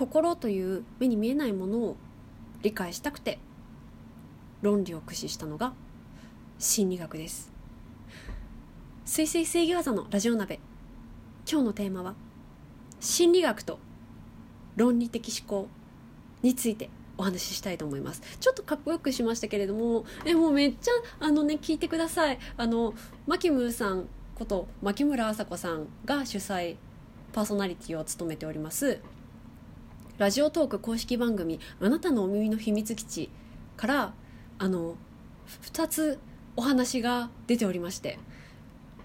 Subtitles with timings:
[0.00, 1.96] 心という目に見えないものを
[2.62, 3.38] 理解したくて
[4.62, 5.74] 論理を駆使したのが
[6.58, 7.52] 心理学です。
[9.04, 10.58] 水星制御技のラジオ鍋。
[11.46, 12.14] 今日のテーマは
[12.98, 13.78] 心理学と
[14.74, 15.68] 論理的思考
[16.40, 16.88] について
[17.18, 18.22] お話ししたいと思います。
[18.40, 20.92] ちょっとかっこよくしましたけれどもえもうめっちゃ
[21.26, 22.38] あのね聞いてください。
[22.56, 22.94] あの
[23.26, 26.76] マキムーさんこと牧村麻子さんが主催
[27.34, 29.02] パーソナリティを務めております。
[30.20, 33.30] ラジオトーク公式番組「あなたのお耳の秘密基地」
[33.78, 34.12] から
[34.58, 34.96] あの
[35.62, 36.18] 2つ
[36.56, 38.18] お話が出ておりまして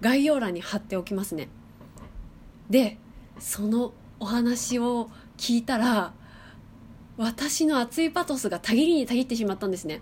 [0.01, 1.47] 概要欄に貼っておきますね。
[2.69, 2.97] で
[3.39, 6.13] そのお話を聞いたら
[7.15, 10.01] 私の熱いパトスがたぎりにたぎってしまったんですね。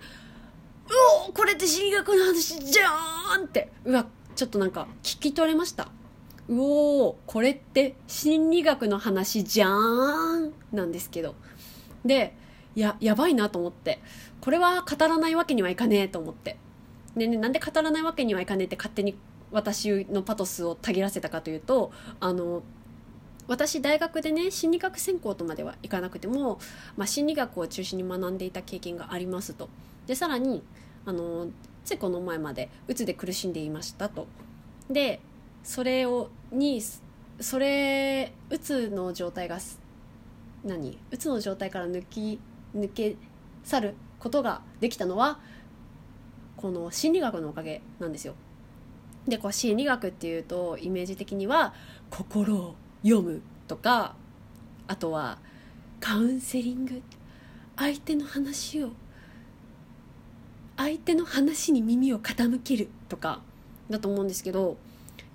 [1.28, 3.72] うおこれって心理学の話じゃーんって。
[3.86, 5.92] うわちょっとなんか聞き取れました。
[6.50, 11.36] うおこれって心理学の話じゃーんなんですけど。
[12.06, 12.36] で
[12.76, 14.00] ややばいなと思って。
[14.42, 16.58] これは語らないわけにはいかねえと思って。
[17.16, 19.16] ねねなんで語らないわけにはいかねえって勝手に
[19.52, 22.64] 私のパトスをたぎらせたかというとあの
[23.48, 26.60] 私大学でね心理学専攻とまではいかなくても、
[26.98, 29.70] まあ、心理学を中心に学んでいた経験がありますと。
[30.08, 30.64] でさらに
[31.06, 31.48] あの
[31.86, 34.28] ついこの前までうつで苦しんでいましたと。
[34.90, 35.20] で
[35.64, 36.82] それをに
[37.40, 39.58] それうつの状態が
[40.64, 40.98] 何？
[41.12, 42.40] うつの状態から抜き
[42.76, 43.16] 抜け
[43.64, 45.40] 去ることができたのは
[46.58, 48.36] この心理学のおかげなんですよ。
[49.28, 51.74] でこう心理学っていうとイメージ的には
[52.10, 54.16] 心を読むとか
[54.88, 55.40] あとは
[56.00, 57.02] カウンセリング。
[57.76, 58.92] 相手の話を
[60.78, 63.42] 相手の話に耳を傾けるとか
[63.90, 64.78] だと思うんですけど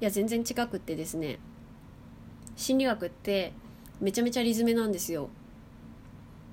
[0.01, 1.39] いや全然違くってですね
[2.57, 3.53] 心理学って
[4.01, 5.29] めちゃめちゃリズメなんですよ。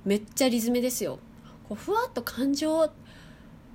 [0.03, 1.19] めっちゃリズメですよ。
[1.67, 2.89] こうふわっと感情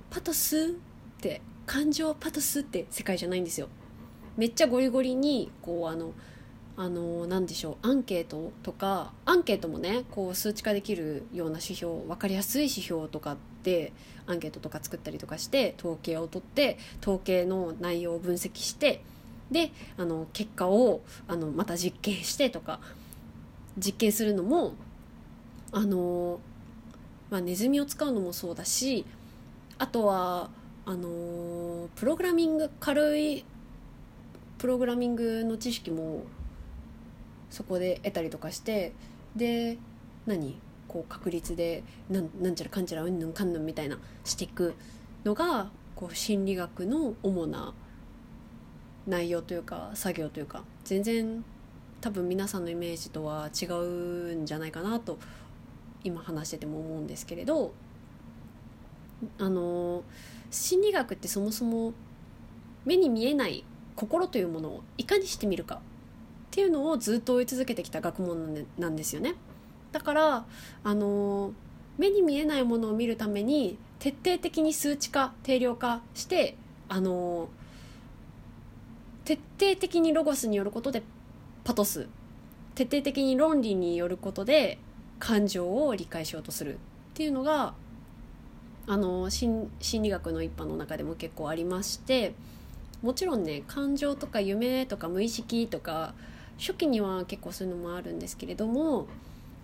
[0.09, 3.67] パトスって感情パトスって世界じゃないんですよ。
[4.37, 6.13] めっちゃゴリゴリにこうあの
[6.77, 13.91] あの何でしょうアンケートとかアンケートもねこう数値化できるような指標分かりやすい指標とかって
[14.25, 19.03] アンケートとか作ったりとかして統計を取って統計の内容を分析して
[19.51, 22.79] であの結果をあのまた実験してとか
[23.77, 24.73] 実験するのも
[25.71, 26.39] あの、
[27.29, 29.05] まあ、ネズミを使うのもそうだし
[29.77, 30.49] あとは
[30.85, 33.45] あのプログラミング軽い
[34.57, 36.23] プログラミングの知識も
[37.49, 38.93] そこで得たりとかして
[39.35, 39.77] で
[40.25, 40.59] 何？
[40.87, 44.75] こう確率でなんなんちゃらかんちゃらうんぬんかんぬんみたいなしていく
[45.23, 47.73] のがこう心理学の主な
[49.07, 51.43] 内容というか作業というか全然
[52.01, 55.19] 多分皆さんのイメージとは違うんじゃないかなと
[56.03, 57.73] 今話してても思うんですけれど
[59.37, 60.03] あの
[60.49, 61.93] 心理学ってそもそも
[62.85, 63.63] 目に見えない
[63.95, 65.79] 心というものをいかにしてみるかっ
[66.51, 69.35] ていうのをずっと追い続けてきた学問なんですよね。
[69.91, 70.45] だから
[70.83, 71.53] あの
[71.97, 76.57] 目に見えないものを見るために徹底的に数値化定量化して
[76.89, 77.49] あの
[79.31, 81.03] 徹底的にロゴスによることで
[81.63, 82.09] パトス。
[82.75, 84.77] 徹底的に論理によることで
[85.19, 86.77] 感情を理解しようとするっ
[87.13, 87.73] ていうのが
[88.87, 92.33] あの心理学の一派の中でも結構ありまして
[93.01, 96.13] もちろんね感情とか夢とか無意識とか
[96.57, 99.07] 初期には結構そういうのもあるんですけれども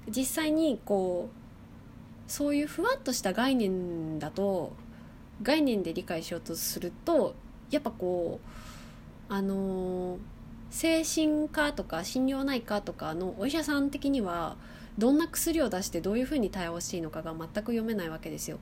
[0.10, 4.74] 実際にこうそういうふわっとした概念だと
[5.42, 7.36] 概念で理解しようとすると
[7.70, 8.77] やっぱこう
[9.30, 10.18] あの
[10.70, 14.58] 精神科とか心療内科とかのお医者さん的には
[14.98, 18.58] どんな薬を出してどういうふうに対応していいのかが全く読めないわけですよ。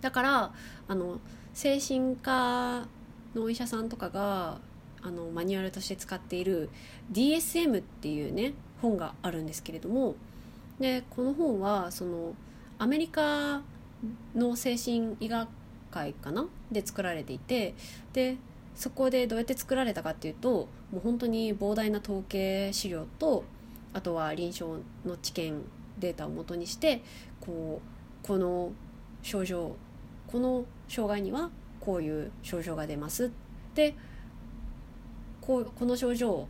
[0.00, 0.52] だから
[0.88, 1.20] あの
[1.52, 2.86] 精神科
[3.34, 4.58] のお医者さんとかが
[5.02, 6.70] あのマニュアルとして使っている
[7.12, 10.14] DSM っていうね本があるんですけれども
[10.78, 12.34] でこの本はその
[12.78, 13.62] アメリカ
[14.34, 15.48] の精神医学
[15.90, 16.46] 会かな？
[16.70, 17.74] で作られていて
[18.12, 18.36] で
[18.80, 23.44] そこでどうやって作られたかっていうともう本当に膨大な統計資料と
[23.92, 25.62] あとは臨床の知見
[25.98, 27.02] データをもとにして
[27.42, 28.72] こうこの
[29.22, 29.76] 症状
[30.26, 33.30] この障害にはこういう症状が出ます
[33.74, 33.94] で
[35.42, 36.48] こうこの症状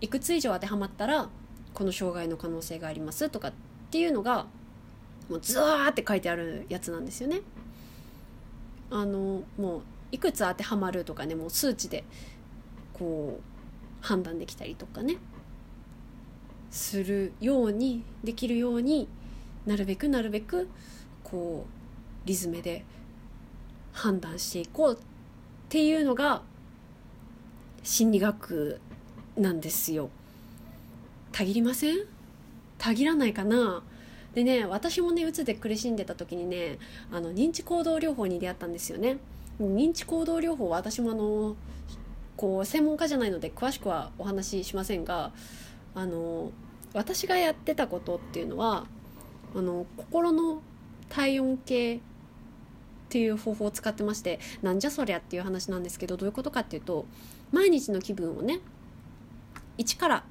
[0.00, 1.28] いくつ以上当てはまったら
[1.74, 3.52] この障害の可能性がありますとかっ
[3.92, 4.46] ていうのが
[5.30, 7.42] もうズワーって書いてあるやつなんですよね。
[8.90, 12.04] あのもういくつ当てはまるとかねもう数値で
[12.92, 15.16] こう判断できたりとかね
[16.70, 19.08] するようにできるように
[19.66, 20.68] なるべくなるべく
[21.24, 22.84] こうリズムで
[23.92, 24.96] 判断していこうっ
[25.68, 26.42] ていうのが
[27.82, 28.80] 心理学
[29.36, 30.10] なんですよ。
[31.32, 31.96] たぎりません？
[32.78, 33.82] たぎらないかな？
[34.34, 36.78] でね私もねうつで苦しんでた時にね
[37.10, 39.18] あの認知行動療法に出会ったんですよね。
[39.60, 41.56] 認知行動療法は私もあの
[42.36, 45.32] こう専門家じゃないので詳しくはお話ししませんが
[45.94, 46.52] あの
[46.94, 48.86] 私がやってたことっていうのは
[49.54, 50.62] あの心の
[51.08, 52.00] 体温計っ
[53.10, 57.06] ていう方法を使ってましてなんじゃそりゃっていう話なんですけどどういうことかっていうと
[57.50, 58.60] 毎日の気分をね
[59.78, 60.24] 1から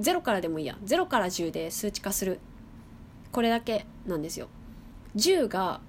[0.00, 2.38] 0からでもいいや0から10で数値化する
[3.32, 4.48] これだけなんですよ。
[5.16, 5.80] 10が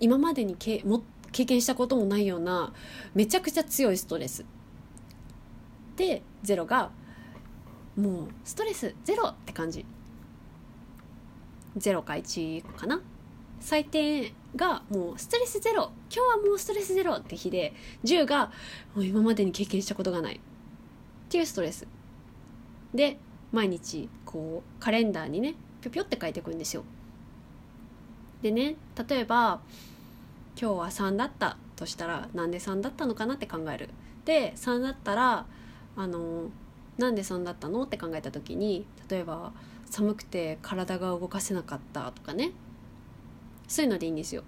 [0.00, 1.02] 今までにけも
[1.32, 2.72] 経験したこともないような
[3.14, 4.44] めちゃくちゃ強いストレス。
[5.96, 6.90] で0が
[7.96, 9.84] もうストレスゼロって感じ。
[11.76, 13.00] 0か1かな。
[13.60, 15.90] 最低がもうストレスゼロ。
[16.14, 18.52] 今日はもうストレスゼロって日で10が
[18.94, 20.36] もう今までに経験したことがない。
[20.36, 20.38] っ
[21.28, 21.86] ていうストレス。
[22.94, 23.18] で
[23.52, 26.84] 毎日こうカレンダーにねぴょぴょって書いていくんですよ。
[28.42, 28.76] でね
[29.08, 29.60] 例えば
[30.60, 33.90] 今日は3だったとしたらなんで3だったのかなって考える
[34.24, 35.46] で3だったら
[35.96, 36.50] あの
[36.98, 39.52] なんで3だったのって考えた時に例えば
[39.88, 42.50] 寒くて体が動かせなかったとかね
[43.68, 44.42] そういうのでいいんですよ。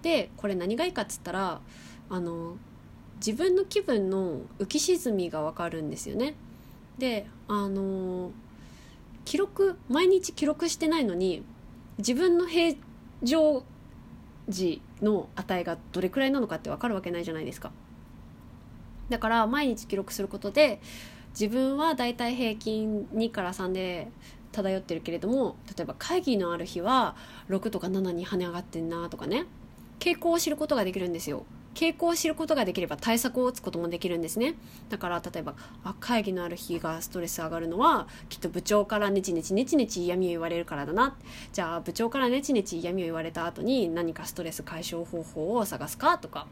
[0.00, 1.60] でこれ何がいいかっつったら
[2.08, 2.56] あの
[3.16, 6.34] 自分の気分の浮き沈みが分かるんですよね。
[6.98, 8.30] であの
[9.24, 11.42] 記録毎日記録してないのに
[11.98, 12.76] 自分の平
[13.22, 13.64] 常
[14.48, 17.70] 時の値がどれくらいなのかって分かるわけないじゃないですか。
[19.08, 20.80] だから毎日記録することで
[21.38, 24.08] 自分はだいたい平均2から3で
[24.52, 27.16] 漂ってるけれども例えば会議のある日は
[27.48, 29.46] 6とか7に跳ね上がってんなとかね
[29.98, 34.54] 傾向を知ることができるんですよ傾向を知ることができれば対策を打つこともできるんですね。
[34.88, 41.16] だから例えばあ会議のある日がストレス上がるのはきっと部長からネチネチネチネチ嫌味を言われるからだな。
[41.52, 46.46] じゃあ部長からネチネチ嫌味を言われた後に何かストレス解消方法を探すかとか。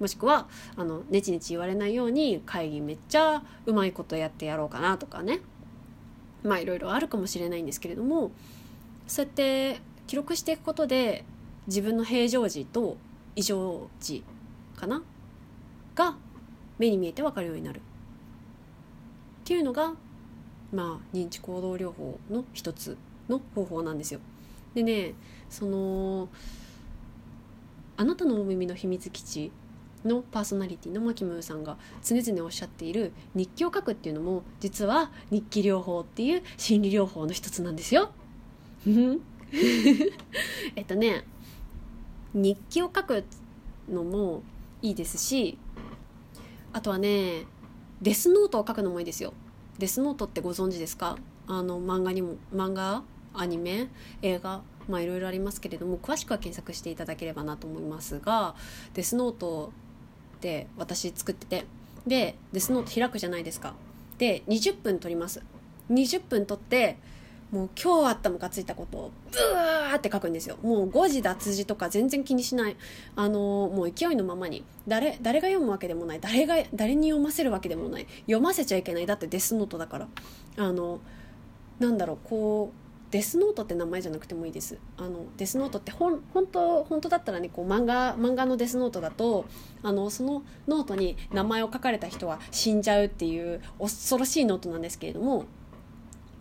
[0.00, 5.40] もしくはあのネチネチ言われないように会議めっちゃうまいことやってやろうかなとかね。
[6.42, 8.30] まあいろいろあるかもしれないんですけれども
[9.06, 11.24] そうやって記録していくことで
[11.66, 12.96] 自分の平常時と
[13.34, 14.22] 異常時
[14.84, 15.02] かな？
[15.94, 16.16] が
[16.78, 17.80] 目に見えて分かるようになるっ
[19.44, 19.92] ていうのが
[20.72, 22.96] まあ認知行動療法の一つ
[23.28, 24.20] の方法なんですよ。
[24.74, 25.14] でね
[25.48, 26.28] その
[27.96, 29.52] あなたのお耳の秘密基地
[30.04, 38.10] のパーソナリティのマキムーさんが常々おっしゃっている日記を書くっていうのも実は日記療法っていう心理療法の一つなんですよ。
[40.74, 41.24] えっとね
[42.34, 43.24] 日記を書く
[43.88, 44.42] のも
[44.84, 45.56] いいですし
[46.74, 47.46] あとはね
[48.02, 49.32] デスノートを書くのもいいですよ。
[49.78, 51.16] デスノートってご存知ですか？
[51.46, 53.02] あの漫画にも漫画？
[53.32, 53.88] アニメ？
[54.20, 54.60] 映画？
[54.86, 58.54] まあいろいろありますけれども詳しくは検索していただければなと思いますが
[58.92, 59.72] デスノート
[60.36, 61.64] って私作ってて
[62.06, 63.72] でデスノート開くじゃないですか。
[64.18, 65.42] で20分撮ります。
[65.90, 66.98] 20分撮って
[67.54, 70.56] もう今日あったムカついたことをブワーって書くんですよ。
[70.60, 72.76] もう誤字脱字とか全然気にしない。
[73.14, 74.64] あのもう勢いのままに。
[74.88, 76.20] 誰誰が読むわけでもない。
[76.20, 78.08] 誰が誰に読ませるわけでもない。
[78.22, 79.06] 読ませちゃいけない。
[79.06, 80.08] だってデスノートだから。
[80.56, 80.98] あの
[81.78, 84.76] なんだろうこうデスノートって名前じゃなくてもいいです。
[84.96, 86.20] あのデスノートって本
[86.50, 89.44] 当本当だったらねこう漫画漫画のデスノートだと
[89.84, 95.44] あのそのノートに名前を書かれた人は死んじゃうっていう恐ろしいノートなんですけれども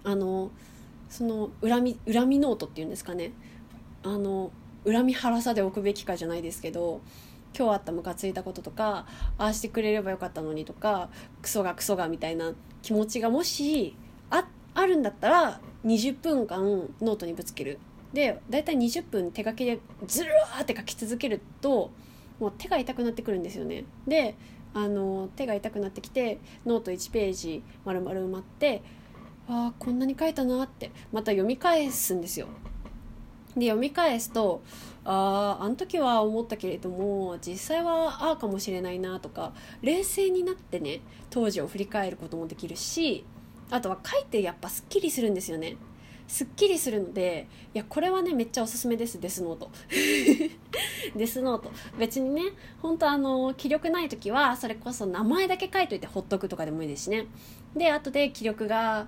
[0.04, 0.50] あの
[1.14, 3.34] その恨み恨みノートっていうんですかね。
[4.02, 4.52] あの
[4.84, 7.02] 恨み晴らさでおくべきかじゃないですけど
[7.56, 9.06] 今日あったムカついたこととか
[9.38, 11.10] ああしてくれればよかったのにとか
[11.44, 13.96] クソがクソがみたいな気持ちがもし
[14.32, 17.78] ああるんだったら20分間ノートにぶつける。
[18.12, 21.92] で大体20分手書きでずるーって書き続けると
[22.40, 23.86] もう手が痛くなってくるんですよね。
[24.08, 24.36] で
[24.74, 28.82] あの手が痛くなってきてノート1ページ丸々埋まって
[29.48, 30.92] ああこんなに書いたなって。
[31.12, 32.48] また読み返すんですよ。
[33.56, 34.64] で読み返すと
[35.06, 43.26] あああの時は思ったけれども実際はああかもしれないなとか冷静になってね当時を振り返ることもできるし
[43.70, 45.78] あとは書いてやっぱすっきりするんですよね。
[46.26, 49.20] すっきりするのでいやこれはねめっちゃおすすめです。
[49.20, 49.70] デスノート。
[51.16, 51.72] デスノート。
[52.00, 52.42] 別にね
[52.82, 57.26] 本当あの気力ない時はそれこそ名前だけ書いといてほっとくとかでもいいですしね。
[57.76, 59.08] で後で気力が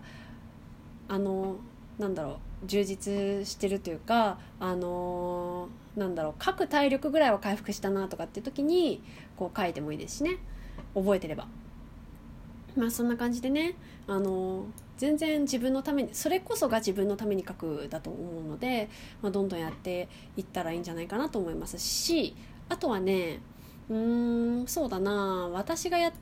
[1.08, 1.58] あの
[2.00, 9.02] なんだろう充実してるというかあのなんだろう書く体力ぐらいは回復したなとかっていう時に
[9.38, 10.38] こう書いてもいいですしね。
[10.94, 11.48] 覚えてれば。
[12.76, 13.76] まあそんな感じでね
[14.08, 14.66] あの
[14.98, 18.90] 全然自分のためにそれこそが自分のために書くだと思うので、
[19.22, 22.36] まあ、どんどんやっていったらいいんじゃないかなと思いますし
[22.68, 23.40] あとはね
[23.90, 26.18] うーんそうだな私がやって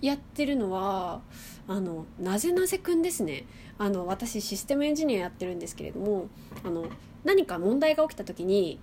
[0.00, 1.20] やってるのは
[1.68, 3.44] あのなぜなぜくんですね。
[3.78, 6.28] あの私システムエンジニアやってるんですけれども
[6.64, 6.84] あの
[7.24, 8.78] 何か問題が起きた時に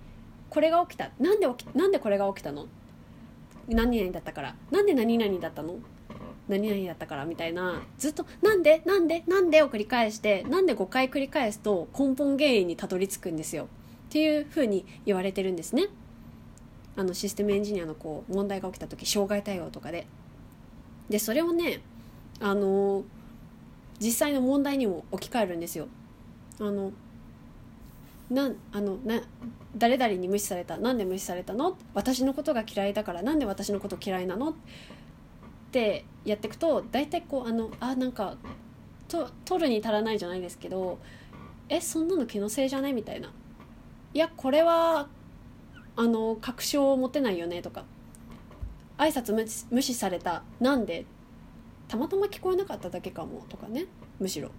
[0.50, 2.66] これが起きたなんで起きなんでこれが起きたの？
[3.68, 4.56] 何々だったから。
[4.70, 5.76] なんで何々だったの？
[6.48, 7.82] 何々だったからみたいな。
[7.98, 8.82] ずっと「なんで？
[8.86, 9.24] なんで？
[9.26, 13.64] なんで?」を繰り返してなんで5回繰り返すと根本原因にたどり着くんですよ。
[13.64, 15.88] っていうふうに言われてるんですね。
[16.96, 20.06] あのシステムエンジニアのこう問題が起きた時障害対応とかで。
[21.08, 21.80] でそれをね
[22.40, 23.04] あの
[24.00, 25.88] 実際の問題にも置き換えるんですよ。
[26.60, 26.92] あの
[28.30, 29.20] なんあのな
[29.76, 31.78] 誰々に無視されたなんで無視されたの？
[31.94, 34.50] 私のことが嫌いだからなんで私のこと嫌いなの？
[34.50, 34.54] っ
[35.72, 38.36] てやっていくと大体こうあのあなんか
[39.08, 40.98] と取るに足らないじゃないですけど
[41.68, 42.92] えそんなの気のせいじゃね？
[42.92, 43.32] みたいな。
[44.14, 45.08] いやこれは
[45.96, 47.62] あの確証を持てないよね？
[47.62, 47.84] とか。
[48.98, 50.42] 挨拶無視無視された。
[50.60, 51.06] なんで？
[51.88, 53.86] たまたま聞こえなかっただけかもとかね。
[54.20, 54.50] むしろ。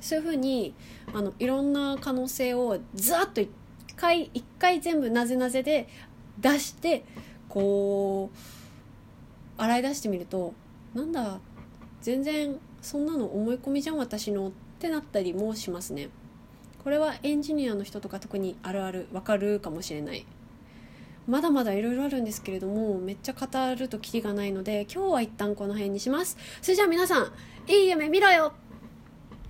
[0.00, 0.74] そういうふうに
[1.12, 3.50] あのいろんな可能性をざっと一
[3.96, 5.88] 回一回全部なぜなぜで
[6.38, 7.04] 出して
[7.48, 8.30] こ
[9.58, 10.54] う洗い出してみると
[10.94, 11.40] なんだ
[12.02, 16.10] 全然そんなの思い込みじゃん私のってなったりもしますね。
[16.84, 20.24] これはエンジニアの人とか特にあるあるわかるかもしれない。
[21.26, 26.36] まだまだいろいろあるんですけれどもめっちゃ語るとキリがないので今日は一旦この辺にします。
[26.62, 27.32] それじゃあ皆さん
[27.70, 28.52] いい夢見ろよ。